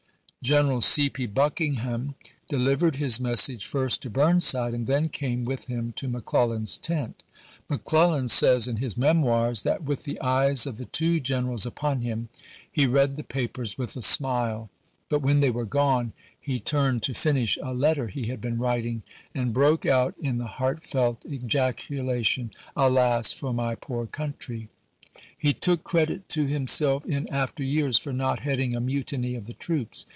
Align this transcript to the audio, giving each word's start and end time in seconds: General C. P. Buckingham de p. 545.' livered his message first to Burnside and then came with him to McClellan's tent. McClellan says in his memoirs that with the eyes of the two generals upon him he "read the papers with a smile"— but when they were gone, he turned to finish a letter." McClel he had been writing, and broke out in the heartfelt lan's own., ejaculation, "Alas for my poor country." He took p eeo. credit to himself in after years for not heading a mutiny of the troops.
General 0.43 0.81
C. 0.81 1.07
P. 1.07 1.27
Buckingham 1.27 2.15
de 2.49 2.55
p. 2.57 2.57
545.' 2.57 2.65
livered 2.65 2.95
his 2.95 3.19
message 3.19 3.63
first 3.67 4.01
to 4.01 4.09
Burnside 4.09 4.73
and 4.73 4.87
then 4.87 5.07
came 5.07 5.45
with 5.45 5.65
him 5.67 5.91
to 5.97 6.07
McClellan's 6.07 6.79
tent. 6.79 7.21
McClellan 7.69 8.27
says 8.27 8.67
in 8.67 8.77
his 8.77 8.97
memoirs 8.97 9.61
that 9.61 9.83
with 9.83 10.03
the 10.03 10.19
eyes 10.19 10.65
of 10.65 10.77
the 10.77 10.85
two 10.85 11.19
generals 11.19 11.67
upon 11.67 12.01
him 12.01 12.27
he 12.71 12.87
"read 12.87 13.17
the 13.17 13.23
papers 13.23 13.77
with 13.77 13.95
a 13.95 14.01
smile"— 14.01 14.71
but 15.09 15.21
when 15.21 15.41
they 15.41 15.51
were 15.51 15.63
gone, 15.63 16.11
he 16.39 16.59
turned 16.59 17.03
to 17.03 17.13
finish 17.13 17.59
a 17.61 17.71
letter." 17.71 18.07
McClel 18.07 18.11
he 18.11 18.25
had 18.25 18.41
been 18.41 18.57
writing, 18.57 19.03
and 19.35 19.53
broke 19.53 19.85
out 19.85 20.15
in 20.19 20.39
the 20.39 20.47
heartfelt 20.57 21.23
lan's 21.23 21.43
own., 21.43 21.45
ejaculation, 21.45 22.49
"Alas 22.75 23.31
for 23.31 23.53
my 23.53 23.75
poor 23.75 24.07
country." 24.07 24.69
He 25.37 25.53
took 25.53 25.81
p 25.81 25.83
eeo. 25.83 25.83
credit 25.83 26.29
to 26.29 26.47
himself 26.47 27.05
in 27.05 27.29
after 27.31 27.61
years 27.61 27.99
for 27.99 28.11
not 28.11 28.39
heading 28.39 28.75
a 28.75 28.81
mutiny 28.81 29.35
of 29.35 29.45
the 29.45 29.53
troops. 29.53 30.07